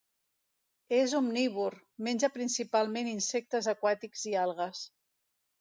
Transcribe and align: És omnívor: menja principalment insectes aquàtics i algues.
És 0.99 1.13
omnívor: 1.19 1.77
menja 2.09 2.31
principalment 2.39 3.13
insectes 3.13 3.71
aquàtics 3.77 4.25
i 4.33 4.37
algues. 4.47 4.83